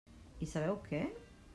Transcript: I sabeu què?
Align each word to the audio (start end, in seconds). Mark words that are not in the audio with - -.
I 0.45 0.47
sabeu 0.53 0.81
què? 0.89 1.05